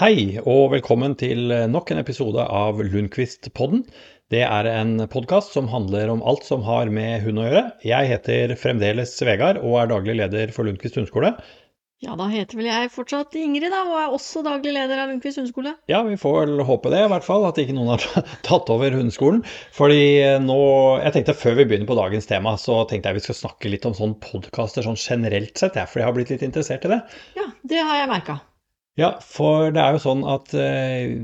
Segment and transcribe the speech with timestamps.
[0.00, 3.82] Hei, og velkommen til nok en episode av Lundqvist-podden.
[4.32, 7.62] Det er en podkast som handler om alt som har med hund å gjøre.
[7.84, 11.34] Jeg heter fremdeles Vegard og er daglig leder for Lundqvist hundeskole.
[12.00, 15.42] Ja, da heter vel jeg fortsatt Ingrid, da, og er også daglig leder av Lundqvist
[15.42, 15.76] hundeskole.
[15.92, 17.44] Ja, vi får vel håpe det, i hvert fall.
[17.50, 18.06] At ikke noen har
[18.48, 19.44] tatt over hundeskolen.
[19.76, 20.00] Fordi
[20.46, 20.60] nå
[21.04, 23.84] Jeg tenkte før vi begynner på dagens tema, så tenkte jeg vi skal snakke litt
[23.84, 27.04] om sånn podkaster sånn generelt sett, ja, for jeg har blitt litt interessert i det.
[27.36, 28.40] Ja, det har jeg merka.
[28.98, 31.22] Ja, for det er jo sånn at eh,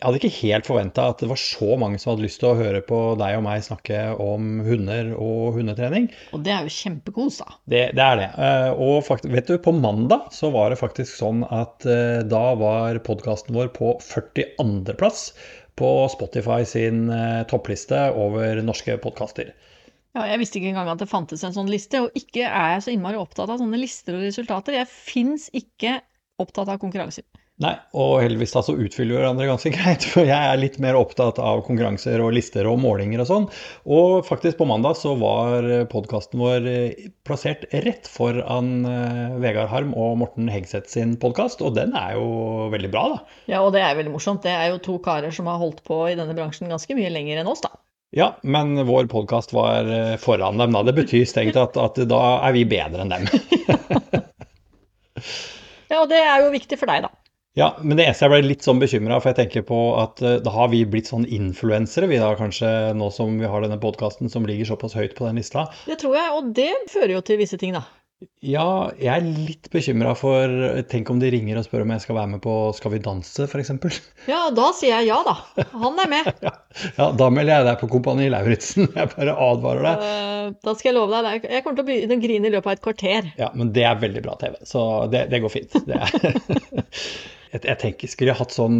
[0.00, 2.56] jeg hadde ikke helt forventa at det var så mange som hadde lyst til å
[2.56, 6.08] høre på deg og meg snakke om hunder og hundetrening.
[6.32, 7.58] Og det er jo kjempekos, da.
[7.68, 8.28] Det, det er det.
[8.46, 12.44] Eh, og faktisk, vet du, på mandag så var det faktisk sånn at eh, da
[12.60, 15.26] var podkasten vår på 42.-plass
[15.80, 17.06] på Spotify sin
[17.48, 19.54] toppliste over norske podkaster.
[20.16, 22.82] Ja, jeg visste ikke engang at det fantes en sånn liste, og ikke er jeg
[22.84, 24.74] så innmari opptatt av sånne lister og resultater.
[24.74, 26.00] Jeg fins ikke
[26.42, 27.24] opptatt av konkurranser.
[27.60, 30.96] Nei, og heldigvis da så utfyller vi hverandre ganske greit, for jeg er litt mer
[30.96, 33.48] opptatt av konkurranser og lister og målinger og sånn.
[33.84, 36.70] Og faktisk på mandag så var podkasten vår
[37.28, 38.88] plassert rett foran
[39.42, 43.38] Vegard Harm og Morten Hegseth sin podkast, og den er jo veldig bra, da.
[43.52, 44.42] Ja, og det er veldig morsomt.
[44.46, 47.42] Det er jo to karer som har holdt på i denne bransjen ganske mye lenger
[47.42, 47.74] enn oss, da.
[48.16, 49.86] Ja, men vår podkast var
[50.18, 50.86] foran dem, da.
[50.88, 53.28] Det betyr strengt at, at da er vi bedre enn dem.
[55.90, 57.12] ja, og det er jo viktig for deg, da.
[57.58, 60.36] Ja, men det eneste jeg ble litt sånn bekymra for, jeg tenker på at uh,
[60.42, 64.30] da har vi blitt sånn influensere, vi da kanskje, nå som vi har denne podkasten
[64.30, 65.66] som ligger såpass høyt på den lista.
[65.90, 67.82] Det tror jeg, og det fører jo til visse ting, da.
[68.44, 70.52] Ja, jeg er litt bekymra for
[70.90, 73.46] Tenk om de ringer og spør om jeg skal være med på Skal vi danse,
[73.48, 73.70] f.eks.
[74.32, 75.64] Ja, da sier jeg ja, da.
[75.72, 76.28] Han er med.
[76.46, 76.52] ja,
[76.98, 78.90] ja, da melder jeg deg på Kompani Lauritzen.
[78.98, 80.04] Jeg bare advarer deg.
[80.04, 82.68] Uh, da skal jeg love deg Jeg kommer til å begynne å grine i løpet
[82.68, 83.32] av et kvarter.
[83.40, 85.80] Ja, men det er veldig bra TV, så det, det går fint.
[85.88, 85.98] Det
[87.50, 88.78] jeg, jeg, tenker, Skulle jeg hatt sånn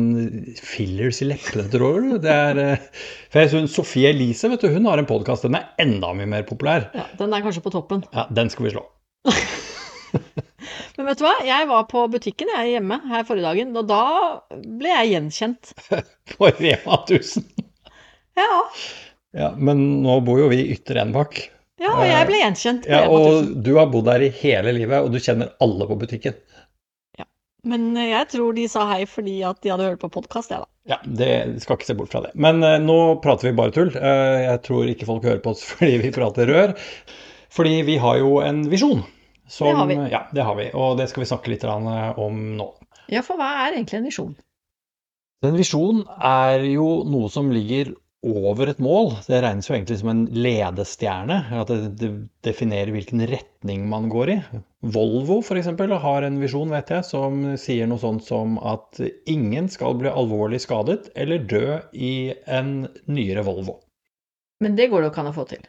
[0.61, 2.15] fillers i leppene, tror du?
[2.23, 2.63] Det er,
[3.33, 5.49] for jeg synes Sofie Elise vet du, hun har en podkast.
[5.49, 6.91] Den er enda mye mer populær.
[6.97, 8.05] Ja, Den er kanskje på toppen.
[8.13, 8.89] Ja, Den skal vi slå.
[10.97, 14.03] Men vet du hva, jeg var på butikken jeg hjemme her forrige dagen, og da
[14.51, 15.73] ble jeg gjenkjent.
[16.35, 17.47] På Rema 1000?
[18.39, 18.51] Ja.
[19.37, 19.49] ja.
[19.57, 21.43] Men nå bor jo vi i Ytre Enebakk.
[21.81, 23.55] Ja, og jeg ble gjenkjent på ja, Rema 1000.
[23.55, 26.37] Og du har bodd der i hele livet, og du kjenner alle på butikken.
[27.17, 27.25] Ja,
[27.69, 30.71] Men jeg tror de sa hei fordi at de hadde hørt på podkast, jeg, da.
[30.91, 31.33] Ja, det
[31.63, 32.35] skal ikke se bort fra det.
[32.35, 33.93] Men uh, nå prater vi bare tull.
[33.97, 36.77] Jeg tror ikke folk hører på oss fordi vi prater rør.
[37.51, 39.03] Fordi vi har jo en visjon.
[39.51, 39.97] Som, det har vi.
[40.13, 40.69] Ja, det har vi.
[40.79, 42.69] Og det skal vi snakke litt om nå.
[43.11, 44.37] Ja, for hva er egentlig en visjon?
[45.47, 49.15] En visjon er jo noe som ligger over et mål.
[49.25, 51.39] Det regnes jo egentlig som en ledestjerne.
[51.63, 52.11] At det, det
[52.47, 54.39] definerer hvilken retning man går i.
[54.95, 55.73] Volvo f.eks.
[56.05, 60.61] har en visjon, vet jeg, som sier noe sånt som at ingen skal bli alvorlig
[60.63, 63.81] skadet eller dø i en nyere Volvo.
[64.61, 65.65] Men det går det jo ikke an å få til.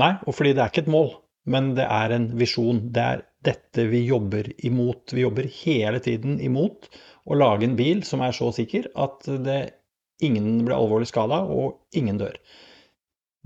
[0.00, 1.10] Nei, og fordi det er ikke et mål
[1.50, 2.80] men det er en visjon.
[2.94, 5.14] Det er dette vi jobber imot.
[5.14, 6.90] Vi jobber hele tiden imot
[7.26, 9.60] å lage en bil som er så sikker at det,
[10.22, 12.36] ingen blir alvorlig skada, og ingen dør.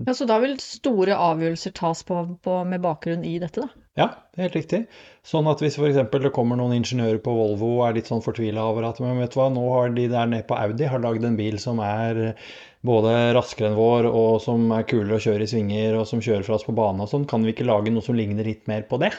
[0.05, 3.86] Ja, Så da vil store avgjørelser tas på, på, med bakgrunn i dette, da?
[3.97, 4.79] Ja, det er helt riktig.
[5.25, 5.97] Sånn at hvis f.eks.
[5.97, 9.33] det kommer noen ingeniører på Volvo og er litt sånn fortvila over at men vet
[9.33, 12.37] du hva, nå har de der nede på Audi har lagd en bil som er
[12.85, 16.45] både raskere enn vår, og som er kulere å kjøre i svinger, og som kjører
[16.45, 18.85] fra oss på bane og sånn, kan vi ikke lage noe som ligner litt mer
[18.87, 19.09] på det?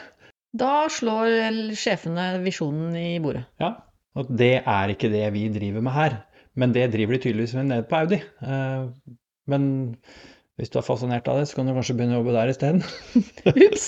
[0.57, 3.43] Da slår sjefene visjonen i bordet.
[3.61, 3.75] Ja,
[4.17, 6.17] og det er ikke det vi driver med her.
[6.57, 8.17] Men det driver de tydeligvis med nede på Audi.
[9.49, 9.63] Men
[10.59, 12.81] hvis du er fascinert av det, så kan du kanskje begynne å jobbe der isteden.
[13.65, 13.85] Ups!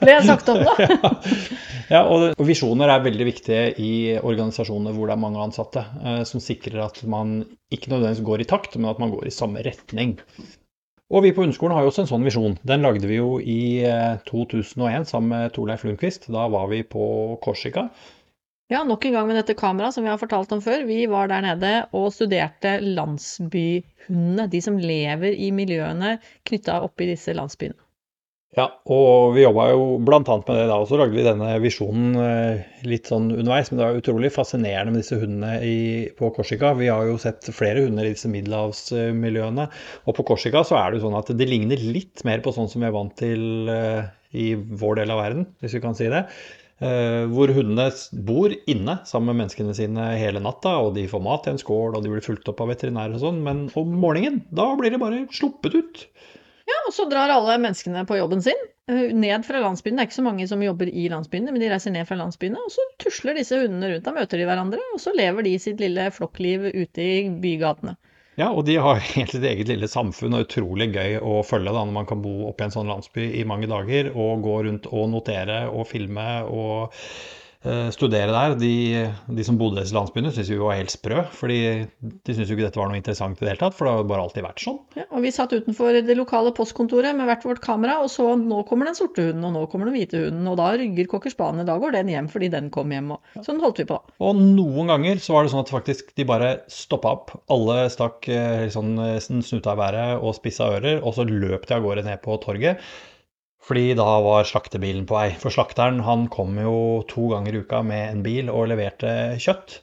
[0.00, 1.12] Ble jeg sagt opp, da?
[1.94, 5.84] ja, og visjoner er veldig viktige i organisasjoner hvor det er mange ansatte,
[6.26, 7.38] som sikrer at man
[7.70, 10.16] ikke nødvendigvis går i takt, men at man går i samme retning.
[11.14, 12.58] Og vi på Hundskolen har jo også en sånn visjon.
[12.66, 13.86] Den lagde vi jo i
[14.26, 16.26] 2001 sammen med Torleif Lundqvist.
[16.34, 17.06] Da var vi på
[17.44, 17.86] Korsika.
[18.72, 20.82] Ja, nok en gang med dette kameraet som vi har fortalt om før.
[20.88, 24.48] Vi var der nede og studerte landsbyhundene.
[24.50, 26.16] De som lever i miljøene
[26.48, 27.78] knytta opp i disse landsbyene.
[28.56, 30.18] Ja, og vi jobba jo bl.a.
[30.24, 30.80] med det da.
[30.80, 32.16] Og så lagde vi denne visjonen
[32.88, 33.70] litt sånn underveis.
[33.70, 35.78] Men det er utrolig fascinerende med disse hundene i,
[36.18, 36.72] på Korsika.
[36.80, 39.70] Vi har jo sett flere hunder i disse middelhavsmiljøene.
[40.08, 42.72] Og på Korsika så er det jo sånn at det ligner litt mer på sånn
[42.72, 43.68] som vi er vant til
[44.36, 46.26] i vår del av verden, hvis vi kan si det.
[46.76, 47.86] Hvor hundene
[48.28, 51.96] bor inne sammen med menneskene sine hele natta, og de får mat i en skål,
[51.96, 55.00] og de blir fulgt opp av veterinærer og sånn, men om morgenen, da blir de
[55.00, 56.02] bare sluppet ut.
[56.66, 58.58] Ja, og så drar alle menneskene på jobben sin,
[58.90, 59.96] eh, ned fra landsbyen.
[59.96, 62.58] Det er ikke så mange som jobber i landsbyene, men de reiser ned fra landsbyene,
[62.58, 64.04] og så tusler disse hundene rundt.
[64.04, 67.96] Da møter de hverandre, og så lever de sitt lille flokkliv ute i bygatene.
[68.36, 71.84] Ja, og de har helt sitt eget lille samfunn, og utrolig gøy å følge da,
[71.84, 74.88] når man kan bo oppe i en sånn landsby i mange dager og gå rundt
[74.92, 76.92] og notere og filme og
[77.94, 78.54] studere der.
[78.60, 78.72] De,
[79.38, 81.58] de som bodde i disse landsbyene, syntes vi var helt sprø, fordi
[82.00, 84.08] de syntes jo ikke dette var noe interessant i det hele tatt, for det har
[84.10, 84.78] bare alltid vært sånn.
[84.98, 88.62] Ja, og vi satt utenfor det lokale postkontoret med hvert vårt kamera, og så nå
[88.68, 91.66] kommer den sorte hunden, og nå kommer den hvite hunden, og da rygger cocker spaniel,
[91.68, 93.98] da går den hjem fordi den kom hjem, og sånn holdt vi på.
[94.22, 97.34] Og noen ganger så var det sånn at faktisk de bare stoppa opp.
[97.52, 101.76] Alle stakk eh, sånn eh, snuta i været og spissa ører, og så løp de
[101.76, 102.82] av gårde ned på torget.
[103.66, 105.28] Fordi da var slaktebilen på vei.
[105.42, 109.10] For slakteren han kom jo to ganger i uka med en bil og leverte
[109.42, 109.80] kjøtt.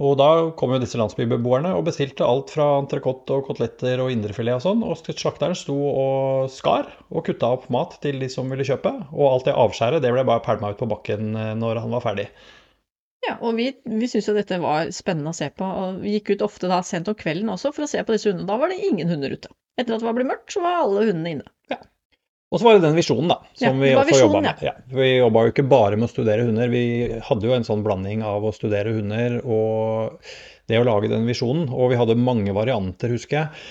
[0.00, 4.56] Og da kom jo disse landsbybeboerne og bestilte alt fra entrecôte og koteletter og indrefilet
[4.56, 4.84] og sånn.
[4.86, 8.94] Og slakteren sto og skar og kutta opp mat til de som ville kjøpe.
[9.12, 12.06] Og alt det avskjæret det ble bare pælma ut på bakken eh, når han var
[12.06, 12.26] ferdig.
[13.28, 16.32] Ja, og vi, vi syntes jo dette var spennende å se på, og vi gikk
[16.32, 18.48] ut ofte da sent om kvelden også for å se på disse hundene.
[18.48, 19.52] Da var det ingen hunder ute.
[19.76, 21.50] Etter at det var blitt mørkt, så var alle hundene inne.
[22.50, 24.62] Og så var det den visjonen, da, som Ja, vi også jobba med.
[24.66, 26.82] Ja, vi jobba jo ikke bare med å studere hunder, vi
[27.22, 30.18] hadde jo en sånn blanding av å studere hunder og
[30.70, 31.68] det å lage den visjonen.
[31.70, 33.62] Og vi hadde mange varianter, husker jeg.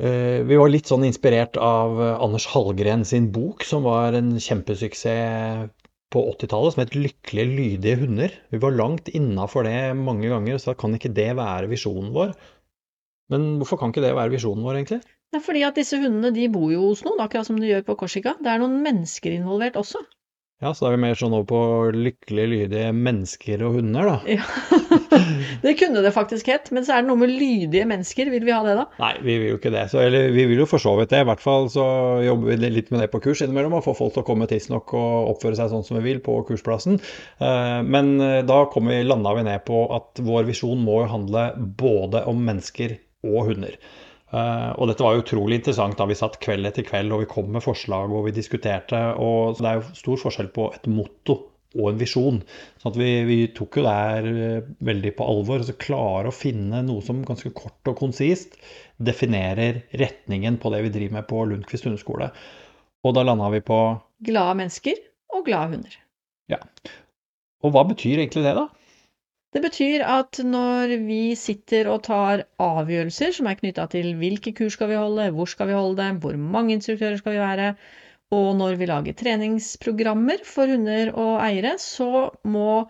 [0.00, 5.68] Eh, Vi var litt sånn inspirert av Anders Hallgren sin bok, som var en kjempesuksess
[6.12, 8.34] på 80-tallet, som het 'Lykkelige, lydige hunder'.
[8.52, 12.34] Vi var langt innafor det mange ganger, så kan ikke det være visjonen vår?
[13.32, 15.00] Men hvorfor kan ikke det være visjonen vår, egentlig?
[15.32, 17.86] Det er fordi at disse hundene de bor jo hos noen, akkurat som de gjør
[17.86, 18.34] på Korsika.
[18.44, 20.02] Det er noen mennesker involvert også.
[20.62, 21.60] Ja, så da er vi mer sånn over på
[21.96, 24.18] lykkelige, lydige mennesker og hunder, da.
[24.30, 24.44] Ja,
[25.64, 26.68] det kunne det faktisk hett.
[26.70, 28.28] Men så er det noe med lydige mennesker.
[28.30, 28.84] Vil vi ha det, da?
[29.02, 29.88] Nei, vi vil jo ikke det.
[29.90, 31.24] Så, eller vi vil jo for så vidt det.
[31.24, 31.86] I hvert fall så
[32.22, 34.94] jobber vi litt med det på kurs innimellom, å få folk til å komme tidsnok
[35.00, 37.00] og oppføre seg sånn som vi vil på kursplassen.
[37.40, 41.48] Eh, Men eh, da vi, landa vi ned på at vår visjon må jo handle
[41.80, 43.80] både om mennesker og hunder.
[44.32, 47.30] Eh, og dette var jo utrolig interessant da vi satt kveld etter kveld og vi
[47.30, 49.00] kom med forslag og vi diskuterte.
[49.20, 51.38] og Det er jo stor forskjell på et motto
[51.72, 52.40] og en visjon.
[52.80, 55.60] sånn at vi, vi tok jo det her eh, veldig på alvor.
[55.60, 58.56] altså Klare å finne noe som ganske kort og konsist
[59.02, 62.30] definerer retningen på det vi driver med på Lundqvist hundeskole.
[63.02, 63.78] Og da landa vi på
[64.22, 65.00] Glade mennesker
[65.32, 65.96] og glade hunder.
[66.52, 66.60] ja.
[67.62, 68.64] Og hva betyr egentlig det, da?
[69.52, 74.78] Det betyr at når vi sitter og tar avgjørelser som er knytta til hvilke kurs
[74.78, 77.74] skal vi holde, hvor skal vi holde dem, hvor mange instruktører skal vi være,
[78.32, 82.86] og når vi lager treningsprogrammer for hunder og eiere, så må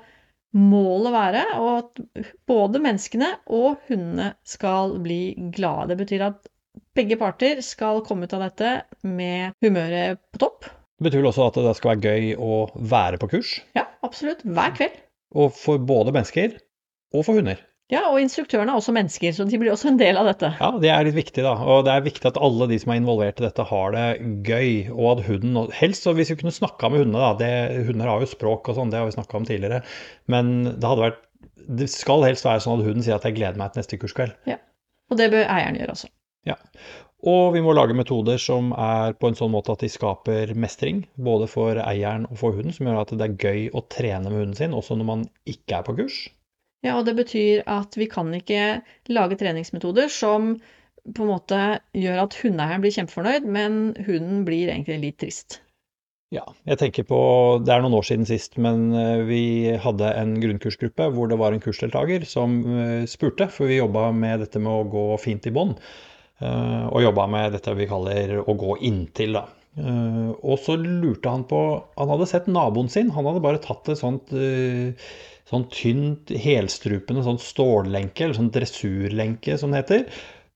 [0.54, 2.00] målet være at
[2.46, 5.22] både menneskene og hundene skal bli
[5.56, 5.90] glade.
[5.90, 6.50] Det betyr at
[6.94, 10.68] begge parter skal komme ut av dette med humøret på topp.
[11.00, 13.56] Det betyr vel også at det skal være gøy å være på kurs.
[13.74, 14.44] Ja, absolutt.
[14.46, 15.00] Hver kveld.
[15.32, 16.58] Og for både mennesker
[17.12, 17.60] og for hunder.
[17.92, 20.48] Ja, og instruktørene er også mennesker, så de blir også en del av dette.
[20.56, 21.52] Ja, det er litt viktig, da.
[21.60, 24.06] Og det er viktig at alle de som er involvert i dette, har det
[24.48, 24.70] gøy.
[24.94, 27.34] Og at hunden Helst så hvis vi kunne snakka med hundene, da.
[27.42, 29.82] Det, hunder har jo språk og sånn, det har vi snakka om tidligere.
[30.32, 31.20] Men det hadde vært
[31.82, 34.34] Det skal helst være sånn at hunden sier at 'jeg gleder meg til neste kurskveld'.
[34.48, 34.56] Ja.
[35.10, 36.08] Og det bør eieren gjøre også.
[36.48, 36.56] Ja.
[37.22, 41.04] Og vi må lage metoder som er på en sånn måte at de skaper mestring,
[41.14, 44.40] både for eieren og for hunden, som gjør at det er gøy å trene med
[44.40, 46.22] hunden sin, også når man ikke er på kurs.
[46.82, 48.80] Ja, og det betyr at vi kan ikke
[49.14, 50.56] lage treningsmetoder som
[51.02, 51.60] på en måte
[51.98, 55.60] gjør at hundeeieren blir kjempefornøyd, men hunden blir egentlig litt trist.
[56.32, 57.18] Ja, jeg tenker på
[57.60, 59.42] Det er noen år siden sist, men eh, vi
[59.78, 64.40] hadde en grunnkursgruppe hvor det var en kursdeltaker som eh, spurte, for vi jobba med
[64.40, 65.76] dette med å gå fint i bånd.
[66.42, 69.46] Eh, Og jobba med dette vi kaller å gå inntil, da.
[69.78, 71.60] Eh, Og så lurte han på
[71.96, 73.12] Han hadde sett naboen sin.
[73.16, 74.92] Han hadde bare tatt et sånt eh,
[75.52, 80.06] sånn tynt, helstrupende sånt stållenke, eller sånn dressurlenke som det heter.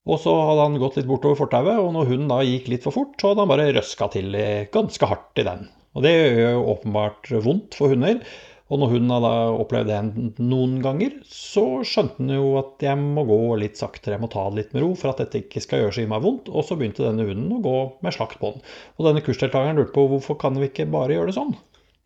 [0.07, 2.95] Og så hadde han gått litt bortover fortauet, og når hunden da gikk litt for
[2.95, 4.39] fort, så hadde han bare røska til
[4.73, 5.67] ganske hardt i den.
[5.99, 8.23] Og det gjør jo åpenbart vondt for hunder.
[8.67, 9.33] Og når hunden hadde
[9.63, 14.25] opplevd det noen ganger, så skjønte hun jo at jeg må gå litt saktere, jeg
[14.25, 16.51] må ta det litt med ro for at dette ikke skal gjøre så innmari vondt.
[16.51, 18.67] Og så begynte denne hunden å gå med slakt på den.
[18.99, 21.55] Og denne kursdeltakeren lurte på hvorfor kan vi ikke bare gjøre det sånn?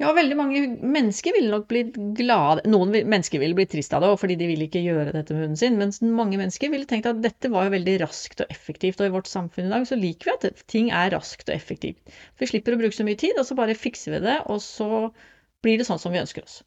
[0.01, 4.13] Ja, veldig mange mennesker ville nok blitt glade Noen mennesker ville blitt trist av det,
[4.23, 7.21] fordi de ville ikke gjøre dette med hunden sin, mens mange mennesker ville tenkt at
[7.21, 10.31] dette var jo veldig raskt og effektivt, og i vårt samfunn i dag så liker
[10.31, 12.17] vi at ting er raskt og effektivt.
[12.41, 14.89] Vi slipper å bruke så mye tid, og så bare fikser vi det, og så
[15.65, 16.61] blir det sånn som vi ønsker oss.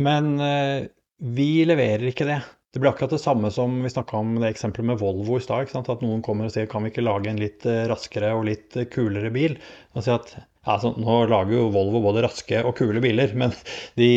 [0.00, 0.88] Men eh,
[1.20, 2.40] vi leverer ikke det.
[2.70, 5.72] Det blir akkurat det samme som vi snakka om det eksempelet med Volvo i stad.
[5.76, 8.78] At noen kommer og sier kan vi ikke lage en litt eh, raskere og litt
[8.78, 9.58] eh, kulere bil?
[9.94, 10.32] Og sier at
[10.64, 13.52] altså, Nå lager jo Volvo både raske og kule biler, men
[14.00, 14.10] de,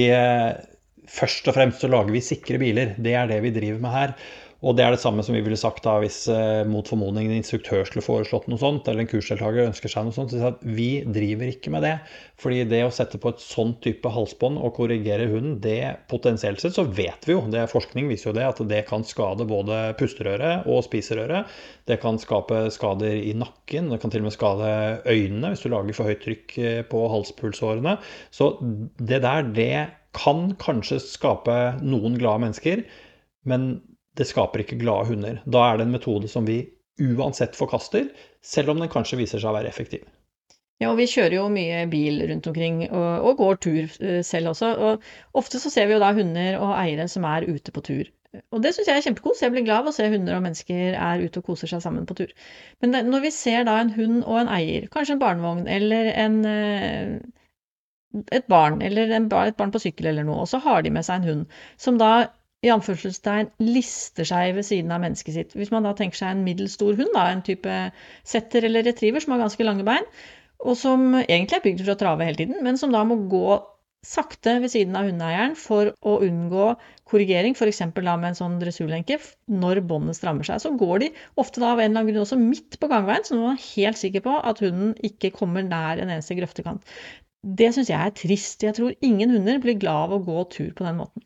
[1.09, 2.95] først og fremst så lager vi sikre biler.
[3.01, 4.15] Det er det vi driver med her.
[4.63, 7.41] Og det er det samme som vi ville sagt da hvis eh, mot formodning en
[7.41, 10.31] instruktør skulle foreslått noe sånt, eller en kursdeltaker ønsker seg noe sånt.
[10.31, 11.97] Så at vi driver ikke med det.
[12.39, 16.77] Fordi det å sette på et sånn type halsbånd og korrigere hunden, det potensielt sett
[16.77, 19.83] så vet vi jo, det er forskning viser jo det, at det kan skade både
[19.99, 21.51] pusterøret og spiserøret.
[21.89, 25.71] Det kan skape skader i nakken, det kan til og med skade øynene hvis du
[25.73, 27.97] lager for høyt trykk eh, på halspulsårene.
[28.31, 29.73] Så det der, det
[30.15, 32.85] kan kanskje skape noen glade mennesker.
[33.49, 33.73] Men
[34.17, 35.39] det skaper ikke glade hunder.
[35.45, 36.61] Da er det en metode som vi
[37.01, 38.09] uansett forkaster,
[38.45, 40.03] selv om den kanskje viser seg å være effektiv.
[40.81, 44.51] Ja, og vi kjører jo mye bil rundt omkring, og, og går tur eh, selv
[44.51, 44.73] også.
[44.73, 48.09] Og ofte så ser vi jo da hunder og eiere som er ute på tur.
[48.49, 49.43] Og det syns jeg er kjempekos.
[49.43, 52.07] Jeg blir glad av å se hunder og mennesker er ute og koser seg sammen
[52.09, 52.33] på tur.
[52.81, 56.09] Men det, når vi ser da en hund og en eier, kanskje en barnevogn eller
[56.25, 60.81] en, eh, et barn, eller en, et barn på sykkel eller noe, og så har
[60.83, 62.13] de med seg en hund som da
[62.63, 65.57] i anførselstegn lister seg ved siden av mennesket sitt.
[65.57, 67.75] Hvis man da tenker seg en middels stor hund, da, en type
[68.27, 70.07] setter eller retriever som har ganske lange bein,
[70.63, 73.59] og som egentlig er bygd for å trave hele tiden, men som da må gå
[74.03, 76.67] sakte ved siden av hundeeieren for å unngå
[77.07, 77.81] korrigering, f.eks.
[77.95, 80.59] da med en sånn dressurlenke, når båndet strammer seg.
[80.63, 83.39] Så går de ofte da av en eller annen grunn også midt på gangveien, så
[83.39, 86.83] man er helt sikker på at hunden ikke kommer nær en eneste grøftekant.
[87.43, 88.63] Det syns jeg er trist.
[88.63, 91.23] Jeg tror ingen hunder blir glad av å gå tur på den måten.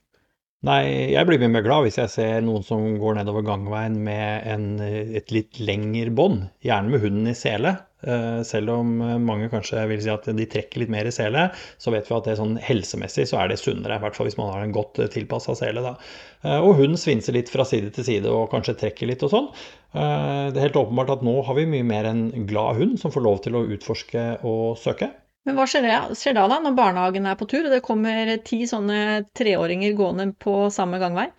[0.65, 4.47] Nei, jeg blir mye mer glad hvis jeg ser noen som går nedover gangveien med
[4.49, 7.75] en, et litt lengre bånd, gjerne med hunden i sele.
[8.01, 11.43] Eh, selv om mange kanskje vil si at de trekker litt mer i sele,
[11.77, 13.99] så vet vi at det sånn helsemessig så er det sunnere.
[13.99, 15.85] I hvert fall hvis man har en godt tilpassa sele.
[15.85, 15.93] Da.
[16.41, 19.53] Eh, og hunden svinser litt fra side til side og kanskje trekker litt og sånn.
[19.93, 23.13] Eh, det er helt åpenbart at nå har vi mye mer en glad hund som
[23.13, 25.13] får lov til å utforske og søke.
[25.47, 25.85] Men hva skjer,
[26.19, 30.33] skjer da, da, når barnehagen er på tur, og det kommer ti sånne treåringer gående
[30.43, 31.29] på samme gangvei?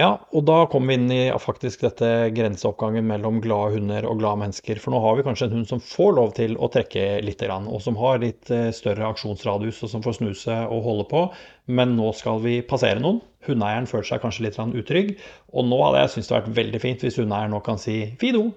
[0.00, 4.40] Ja, og da kommer vi inn i faktisk dette grenseoppgangen mellom glade hunder og glade
[4.40, 4.80] mennesker.
[4.82, 7.76] For nå har vi kanskje en hund som får lov til å trekke litt, og
[7.84, 11.22] som har litt eh, større aksjonsradius, og som får snuse og holde på.
[11.70, 13.20] Men nå skal vi passere noen.
[13.46, 15.14] Hundeeieren føler seg kanskje litt utrygg.
[15.54, 18.48] Og nå hadde jeg syntes det vært veldig fint hvis hundeeieren nå kan si Fido,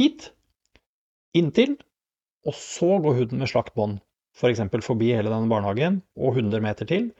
[0.00, 0.30] hit,
[1.36, 1.76] inntil,
[2.46, 3.98] og så går hunden med slakt bånd,
[4.36, 4.62] f.eks.
[4.72, 7.10] For forbi hele denne barnehagen og 100 meter til,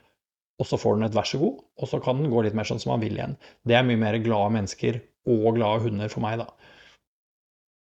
[0.57, 2.67] og så får den et vær så god, og så kan den gå litt mer
[2.67, 3.35] sånn som man vil igjen.
[3.67, 6.47] Det er mye mer glade mennesker og glade hunder for meg, da.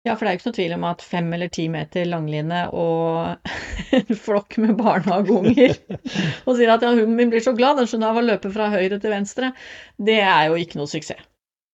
[0.04, 2.64] Ja, for det er jo ikke noe tvil om at fem eller ti meter langline
[2.76, 3.52] og
[3.98, 5.78] en flokk med barnehageunger
[6.46, 8.68] og sier at ja, hunden min blir så glad, den skjønner av å løpe fra
[8.74, 9.54] høyre til venstre,
[9.96, 11.24] det er jo ikke noe suksess.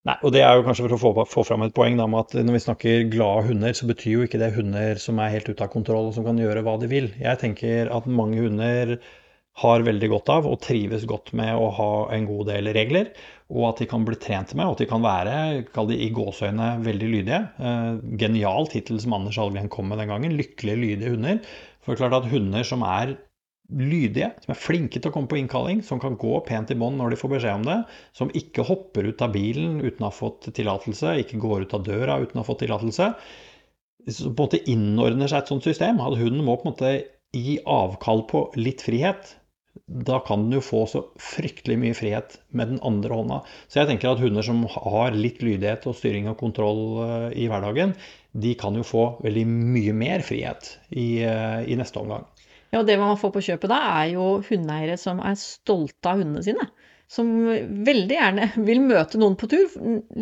[0.09, 2.23] Nei, og det er jo kanskje for å få, få fram et poeng da, med
[2.23, 5.51] at når vi snakker glade hunder, så betyr jo ikke det hunder som er helt
[5.51, 7.11] ute av kontroll og som kan gjøre hva de vil.
[7.21, 8.95] Jeg tenker at mange hunder
[9.61, 13.11] har veldig godt av og trives godt med å ha en god del regler,
[13.53, 15.37] og at de kan bli trent med, og at de kan være,
[15.75, 17.41] kall det i gåseøyne, veldig lydige.
[17.61, 20.39] Eh, genial tittel som Anders Algren kom med den gangen.
[20.39, 21.43] Lykkelige, lydige hunder.
[21.83, 23.19] For det er klart at hunder som er
[23.71, 26.99] lydige, som er flinke til å komme på innkalling, som kan gå pent i bånd
[26.99, 27.79] når de får beskjed om det,
[28.17, 31.87] som ikke hopper ut av bilen uten å ha fått tillatelse, ikke går ut av
[31.87, 33.13] døra uten å ha fått tillatelse,
[34.09, 36.01] som på en måte innordner seg et sånt system.
[36.03, 36.95] At hunden må på en måte
[37.37, 39.37] gi avkall på litt frihet.
[39.87, 43.41] Da kan den jo få så fryktelig mye frihet med den andre hånda.
[43.71, 47.47] Så jeg tenker at hunder som har litt lydighet og styring og kontroll eh, i
[47.51, 47.95] hverdagen,
[48.33, 52.27] de kan jo få veldig mye mer frihet i, eh, i neste omgang.
[52.71, 56.21] Ja, og det man får på kjøpet da, er jo hundeeiere som er stolte av
[56.23, 56.69] hundene sine.
[57.11, 57.33] Som
[57.87, 59.73] veldig gjerne vil møte noen på tur.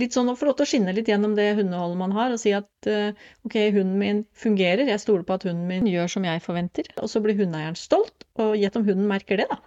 [0.00, 2.40] Litt sånn å få lov til å skinne litt gjennom det hundeholdet man har, og
[2.40, 6.24] si at eh, ok, hunden min fungerer, jeg stoler på at hunden min gjør som
[6.24, 6.88] jeg forventer.
[7.02, 9.60] Og så blir hundeeieren stolt, og gjett om hunden merker det, da.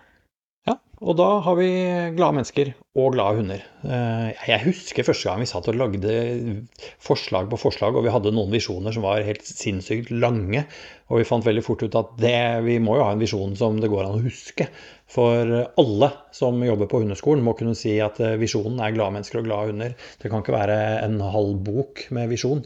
[0.70, 1.70] Ja, og da har vi
[2.14, 2.70] glade mennesker
[3.02, 3.62] og glade hunder.
[3.82, 6.12] Eh, jeg husker første gang vi satt og lagde
[7.02, 10.68] forslag på forslag, og vi hadde noen visjoner som var helt sinnssykt lange.
[11.10, 12.36] Og vi fant veldig fort ut at det,
[12.68, 14.70] vi må jo ha en visjon som det går an å huske.
[15.12, 19.42] For alle som jobber på hundeskolen må kunne si at eh, visjonen er glade mennesker
[19.42, 19.98] og glade hunder.
[20.22, 22.62] Det kan ikke være en halv bok med visjon.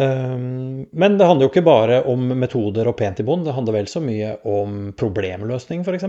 [0.00, 3.82] Eh, men det handler jo ikke bare om metoder og pent i bånd, det handler
[3.82, 6.08] vel så mye om problemløsning, f.eks.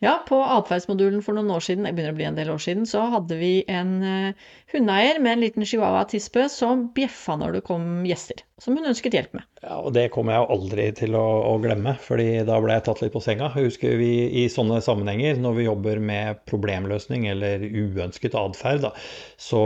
[0.00, 2.86] Ja, på atferdsmodulen for noen år siden, det begynner å bli en del år siden,
[2.88, 8.06] så hadde vi en uh, hundeeier med en liten chihuahua-tispe som bjeffa når det kom
[8.08, 9.44] gjester, som hun ønsket hjelp med.
[9.60, 13.04] Ja, og Det kommer jeg aldri til å, å, glemme, fordi da ble jeg tatt
[13.04, 13.52] litt på senga.
[13.52, 18.88] Jeg husker vi i sånne sammenhenger, når vi jobber med problemløsning eller uønsket atferd,
[19.36, 19.62] så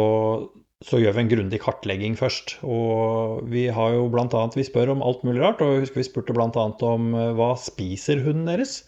[0.85, 2.59] så gjør vi en grundig kartlegging først.
[2.67, 5.63] Og vi har jo blant annet, vi spør om alt mulig rart.
[5.65, 6.51] Og jeg husker vi spurte bl.a.
[6.91, 8.83] om eh, hva spiser hunden deres?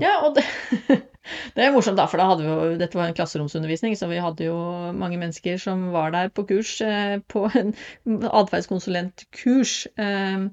[0.00, 0.44] Ja, og det,
[1.56, 4.56] det er morsomt, da, for da jo, dette var en klasseromsundervisning, så vi hadde jo
[4.96, 7.74] mange mennesker som var der på kurs, eh, på en
[8.08, 9.74] atferdskonsulentkurs.
[10.00, 10.46] Eh,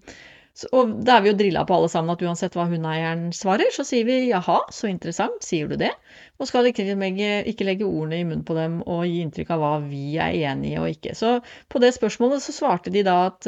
[0.75, 3.85] og da er vi jo drilla på alle sammen at uansett hva hundeeieren svarer, så
[3.87, 5.93] sier vi jaha, så interessant, sier du det?
[6.35, 9.63] Og skal ikke legge, ikke legge ordene i munnen på dem og gi inntrykk av
[9.63, 11.15] hva vi er enig i og ikke.
[11.15, 11.37] Så
[11.71, 13.47] på det spørsmålet så svarte de da at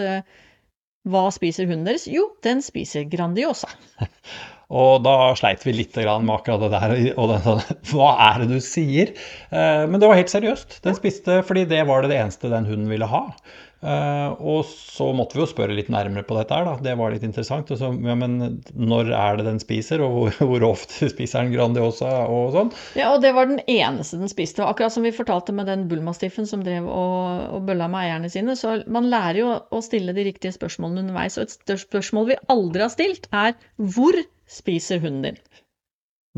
[1.12, 2.08] hva spiser hunden deres?
[2.08, 3.68] Jo, den spiser Grandiosa.
[4.72, 6.94] Og da sleit vi litt med akkurat det der.
[7.18, 9.12] Og den sånn Hva er det du sier?
[9.52, 10.80] Eh, men det var helt seriøst.
[10.86, 13.26] Den spiste fordi det var det eneste den hunden ville ha.
[13.82, 16.76] Uh, og så måtte vi jo spørre litt nærmere på dette her, da.
[16.86, 17.72] Det var litt interessant.
[17.74, 22.12] Så, ja, men når er det den spiser, og hvor, hvor, ofte spiser den Grandiosa
[22.30, 22.70] og sånn?
[23.00, 24.62] Ja, og det var den eneste den spiste.
[24.62, 28.30] Og akkurat som vi fortalte med den bullmastiffen som drev og, og bølla med eierne
[28.34, 31.40] sine, så man lærer jo å stille de riktige spørsmålene underveis.
[31.42, 34.22] Og et spørsmål vi aldri har stilt, er hvor
[34.52, 35.42] spiser hunden din?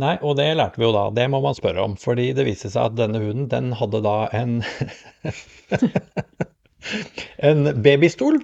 [0.01, 1.09] Nei, og det lærte vi jo da.
[1.13, 1.97] Det må man spørre om.
[2.01, 4.61] Fordi det viste seg at denne hunden, den hadde da en
[7.49, 8.41] en babystol.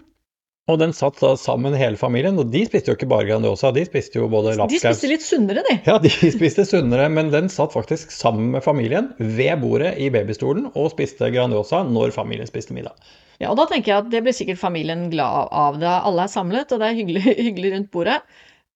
[0.70, 3.82] Og den satt da sammen hele familien, og de spiste jo ikke bare Grandiosa, de
[3.88, 5.78] spiste jo både lapskaus De spiste litt sunnere, de.
[5.88, 10.68] Ja, de spiste sunnere, men den satt faktisk sammen med familien ved bordet i babystolen
[10.76, 12.94] og spiste Grandiosa når familien spiste middag.
[13.40, 15.82] Ja, og da tenker jeg at det blir sikkert familien glad av.
[15.82, 15.90] det.
[15.90, 18.20] Alle er samlet, og det er hyggelig, hyggelig rundt bordet.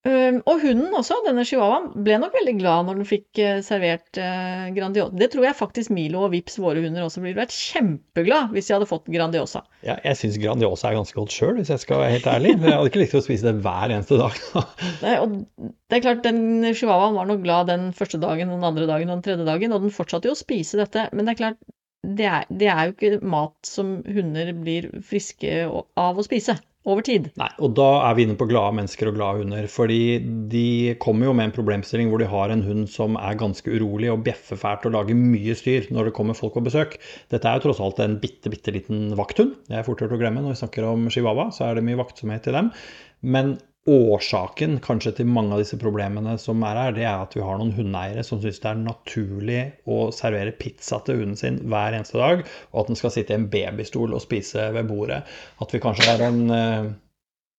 [0.04, 4.66] Og hunden også, denne chihuahuaen, ble nok veldig glad når den fikk eh, servert eh,
[4.76, 5.16] Grandiosa.
[5.16, 8.76] Det tror jeg faktisk Milo og Vips, våre hunder, også ville vært kjempeglad hvis de
[8.76, 9.62] hadde fått Grandiosa.
[9.88, 12.58] Ja, jeg syns Grandiosa er ganske godt sjøl, hvis jeg skal være helt ærlig.
[12.58, 14.42] Jeg hadde ikke likt å spise det hver eneste dag.
[15.06, 16.44] Nei, og det er klart, den
[16.74, 19.88] chihuahuaen var nok glad den første dagen, den andre dagen og den tredje dagen, og
[19.88, 21.08] den fortsatte jo å spise dette.
[21.16, 21.64] Men det er klart,
[22.04, 27.04] det er, det er jo ikke mat som hunder blir friske av å spise over
[27.06, 27.30] tid.
[27.40, 29.68] Nei, og da er vi inne på glade mennesker og glade hunder.
[29.72, 30.00] Fordi
[30.52, 30.68] de
[31.04, 34.24] kommer jo med en problemstilling hvor de har en hund som er ganske urolig og
[34.26, 36.98] bjeffer fælt og lager mye styr når det kommer folk på besøk.
[37.34, 39.56] Dette er jo tross alt en bitte, bitte liten vakthund.
[39.70, 42.02] Det er fort gjort å glemme når vi snakker om chihuahua, så er det mye
[42.02, 42.74] vaktsomhet i dem.
[43.24, 43.56] Men
[43.90, 47.58] årsaken kanskje til mange av disse problemene som er her, det er at vi har
[47.60, 52.22] noen hundeeiere som syns det er naturlig å servere pizza til hunden sin hver eneste
[52.22, 55.20] dag, og at den skal sitte i en babystol og spise ved bordet.
[55.60, 56.94] At vi kanskje har en uh,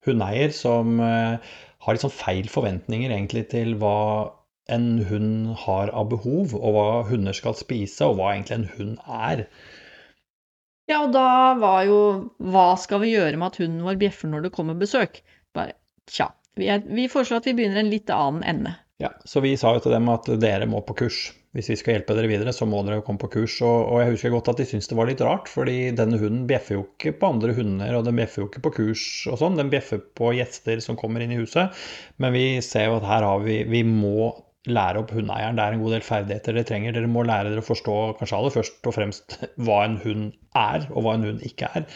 [0.09, 1.37] hundeeier som uh,
[1.85, 4.33] har litt sånn feil forventninger egentlig til hva
[4.73, 8.97] en hund har av behov, og hva hunder skal spise, og hva egentlig en hund
[9.05, 9.45] er.
[10.89, 12.01] Ja, og da var jo
[12.45, 15.23] Hva skal vi gjøre med at hunden vår bjeffer når det kommer besøk?
[15.57, 15.77] Bare
[16.11, 16.31] Tja.
[16.55, 18.75] Vi, er, vi foreslår at vi begynner en litt annen ende.
[19.03, 21.27] Ja, så vi sa jo til dem at dere må på kurs.
[21.55, 23.57] Hvis vi skal hjelpe dere videre, så må dere komme på kurs.
[23.63, 26.49] Og, og jeg husker godt at de syntes det var litt rart, fordi denne hunden
[26.51, 29.59] bjeffer jo ikke på andre hunder, og den bjeffer jo ikke på kurs og sånn.
[29.59, 31.75] Den bjeffer på gjester som kommer inn i huset.
[32.23, 34.33] Men vi ser jo at her har vi Vi må
[34.71, 35.59] lære opp hundeeieren.
[35.59, 36.95] Det er en god del ferdigheter dere trenger.
[36.97, 40.87] Dere må lære dere å forstå kanskje aller først og fremst hva en hund er,
[40.91, 41.91] og hva en hund ikke er.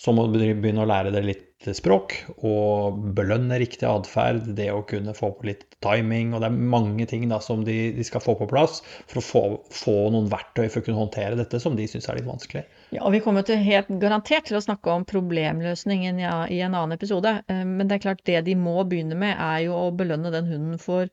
[0.00, 4.80] Så må dere begynne å lære dere litt språk og belønne riktig atferd, det å
[4.88, 8.22] kunne få på litt timing, og det er mange ting da som de, de skal
[8.24, 9.42] få på plass for å få,
[9.74, 12.64] få, noen verktøy for å kunne håndtere dette som de syns er litt vanskelig.
[12.96, 16.76] Ja, og Vi kommer til helt garantert til å snakke om problemløsningen ja, i en
[16.76, 17.36] annen episode.
[17.44, 20.48] Eh, men det er klart det de må begynne med, er jo å belønne den
[20.48, 21.12] hunden for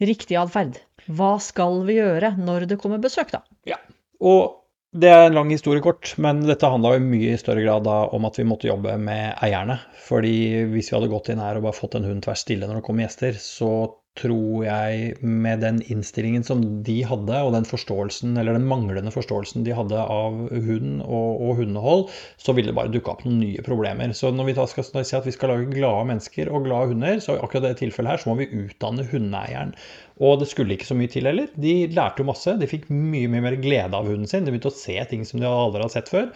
[0.00, 0.80] riktig atferd.
[1.12, 3.44] Hva skal vi gjøre når det kommer besøk, da?
[3.68, 3.80] Ja,
[4.24, 7.98] og det er en lang historie kort, men dette handla i mye større grad da
[8.16, 9.76] om at vi måtte jobbe med eierne.
[10.06, 12.80] Fordi hvis vi hadde gått inn her og bare fått en hund tvers stille når
[12.80, 13.72] det kom gjester, så
[14.18, 19.66] tror jeg med den innstillingen som de hadde, og den forståelsen, eller den manglende forståelsen
[19.66, 22.08] de hadde av hund og, og hundehold,
[22.40, 24.14] så ville det bare dukke opp noen nye problemer.
[24.16, 27.36] Så når vi skal si at vi skal lage glade mennesker og glade hunder, så
[27.36, 29.76] i akkurat det tilfellet her så må vi utdanne hundeeieren.
[30.18, 31.50] Og det skulle ikke så mye til heller.
[31.54, 32.54] De lærte jo masse.
[32.58, 34.46] De fikk mye, mye mer glede av hunden sin.
[34.46, 36.32] De begynte å se ting som de aldri hadde sett før.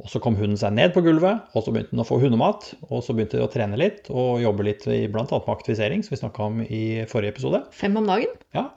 [0.00, 2.70] Og så kom hunden seg ned på gulvet, og så begynte den å få hundemat.
[2.88, 5.26] Og så begynte de å trene litt og jobbe litt bl.a.
[5.26, 7.62] med aktivisering, som vi snakka om i forrige episode.
[7.76, 8.32] Fem om dagen?
[8.56, 8.70] Ja.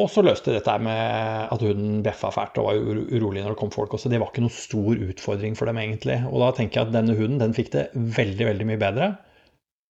[0.00, 3.72] Og så løste dette med at hunden bjeffa fælt og var urolig når det kom
[3.72, 4.10] folk også.
[4.12, 6.18] Det var ikke noen stor utfordring for dem, egentlig.
[6.28, 9.14] Og da tenker jeg at denne hunden den fikk det veldig, veldig mye bedre.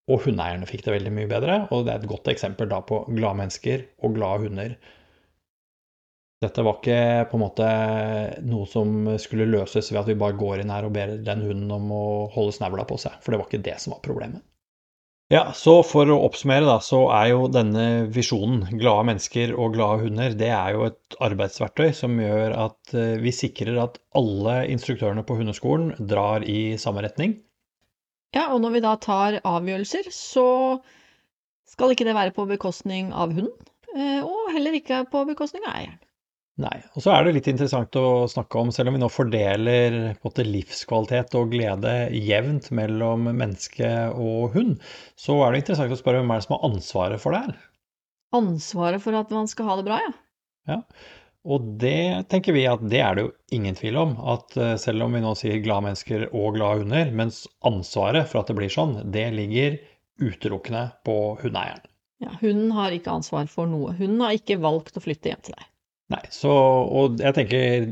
[0.07, 1.57] Og hundeeierne fikk det veldig mye bedre.
[1.75, 4.77] Og det er et godt eksempel da på glade mennesker og glade hunder.
[6.45, 6.99] Dette var ikke
[7.31, 7.69] på en måte
[8.45, 11.73] noe som skulle løses ved at vi bare går inn her og ber den hunden
[11.73, 14.45] om å holde snavla på seg, for det var ikke det som var problemet.
[15.33, 20.05] Ja, så for å oppsummere, da, så er jo denne visjonen, glade mennesker og glade
[20.05, 25.25] hunder, det er jo et arbeidsverktøy som gjør at eh, vi sikrer at alle instruktørene
[25.27, 27.41] på hundeskolen drar i samme retning.
[28.37, 30.49] Ja, og når vi da tar avgjørelser, så
[31.67, 35.79] skal ikke det være på bekostning av hunden, eh, og heller ikke på bekostning av
[35.79, 36.03] eieren.
[36.57, 36.77] Nei.
[36.97, 40.45] Og så er det litt interessant å snakke om, selv om vi nå fordeler måte,
[40.47, 44.79] livskvalitet og glede jevnt mellom menneske og hund,
[45.21, 47.59] så er det interessant å spørre hvem er det som har ansvaret for det her?
[48.37, 50.15] Ansvaret for at man skal ha det bra, ja.
[50.73, 50.81] ja.
[51.47, 54.15] Og det tenker vi at det er det jo ingen tvil om.
[54.35, 58.43] At eh, selv om vi nå sier glade mennesker og glade hunder, mens ansvaret for
[58.43, 59.79] at det blir sånn, det ligger
[60.23, 61.85] utelukkende på hundeeieren.
[62.25, 63.93] Ja, hunden har ikke ansvar for noe.
[63.99, 65.71] Hunden har ikke valgt å flytte hjem til deg.
[66.15, 66.53] Nei, så,
[66.97, 67.89] og jeg tenker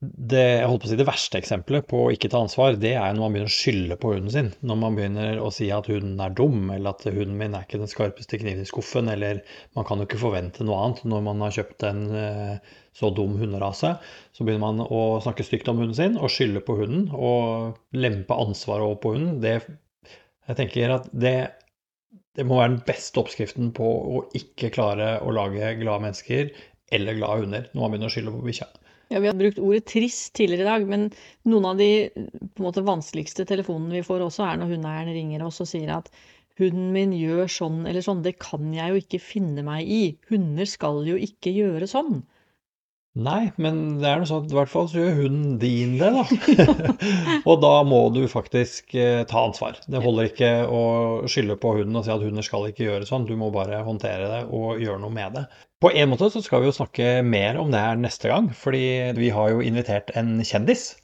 [0.00, 2.94] det, jeg holdt på å si det verste eksempelet på å ikke ta ansvar, det
[2.96, 4.48] er når man begynner å skylde på hunden sin.
[4.64, 7.82] Når man begynner å si at hunden er dum, eller at hunden min er ikke
[7.82, 9.42] den skarpeste kniven i skuffen, eller
[9.76, 13.36] man kan jo ikke forvente noe annet når man har kjøpt en eh, så dum
[13.42, 13.92] hunderase.
[14.32, 18.40] Så begynner man å snakke stygt om hunden sin og skylde på hunden og lempe
[18.40, 19.36] ansvaret over på hunden.
[19.44, 19.58] Det,
[20.48, 21.36] jeg tenker at det,
[22.40, 26.54] det må være den beste oppskriften på å ikke klare å lage glade mennesker
[26.90, 28.72] eller glade hunder når man begynner å skylde på bikkja.
[29.10, 31.08] Ja, Vi har brukt ordet trist tidligere i dag, men
[31.50, 31.86] noen av de
[32.62, 36.12] måte, vanskeligste telefonene vi får også, er når hundeeieren ringer oss og sier at
[36.60, 40.02] hunden min gjør sånn eller sånn, det kan jeg jo ikke finne meg i.
[40.30, 42.20] Hunder skal jo ikke gjøre sånn.
[43.20, 46.08] Nei, men det er noe sånn at i hvert fall så gjør hunden din det,
[46.14, 46.22] da.
[47.50, 49.76] og da må du faktisk eh, ta ansvar.
[49.90, 50.82] Det holder ikke å
[51.28, 53.28] skylde på hunden og si at hunder skal ikke gjøre sånn.
[53.28, 55.44] Du må bare håndtere det og gjøre noe med det.
[55.84, 58.84] På en måte så skal vi jo snakke mer om det her neste gang, fordi
[59.16, 60.94] vi har jo invitert en kjendis.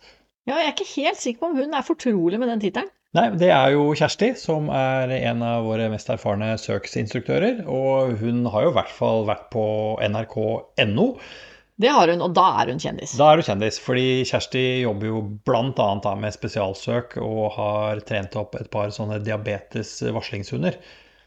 [0.47, 2.93] Ja, jeg er ikke helt sikker på om hun er fortrolig med den tittelen.
[3.17, 7.63] Nei, det er jo Kjersti, som er en av våre mest erfarne søksinstruktører.
[7.65, 9.67] Og hun har jo i hvert fall vært på
[10.05, 11.07] nrk.no.
[11.77, 13.13] Det har hun, og da er hun kjendis.
[13.21, 16.13] Da er hun kjendis, fordi Kjersti jobber jo bl.a.
[16.17, 20.79] med spesialsøk og har trent opp et par sånne diabetes-varslingshunder.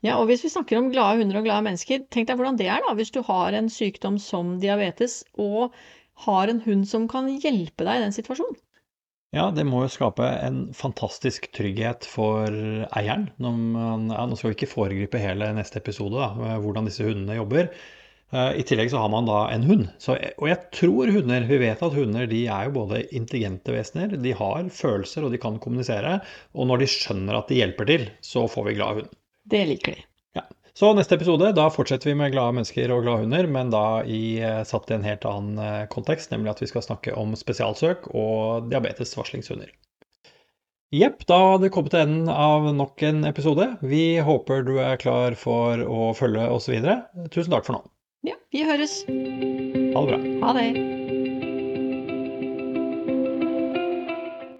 [0.06, 2.70] Ja, og hvis vi snakker om glade hunder og glade mennesker, tenk deg hvordan det
[2.72, 5.76] er da, hvis du har en sykdom som diabetes og
[6.26, 8.58] har en hund som kan hjelpe deg i den situasjonen.
[9.36, 12.50] Ja, det må jo skape en fantastisk trygghet for
[12.98, 13.28] eieren.
[13.38, 17.70] Man, ja, nå skal vi ikke foregripe hele neste episode, da, hvordan disse hundene jobber.
[18.32, 19.88] Eh, I tillegg så har man da en hund.
[20.02, 24.14] Så, og jeg tror hunder Vi vet at hunder de er jo både intelligente vesener,
[24.14, 26.20] de har følelser og de kan kommunisere.
[26.54, 29.18] Og når de skjønner at de hjelper til, så får vi glad hund.
[29.50, 30.06] Det liker de.
[30.38, 30.46] Ja.
[30.78, 34.40] Så neste episode, da fortsetter vi med glade mennesker og glade hunder, men da i,
[34.46, 38.12] eh, satt i en helt annen eh, kontekst, nemlig at vi skal snakke om spesialsøk
[38.14, 39.74] og diabetesvarslingshunder.
[40.94, 43.66] Jepp, da har det kommet til enden av nok en episode.
[43.86, 47.04] Vi håper du er klar for å følge oss videre.
[47.30, 47.84] Tusen takk for nå.
[48.28, 48.98] Ja, vi høres.
[49.08, 50.18] Ha det bra.
[50.44, 51.39] Ha det.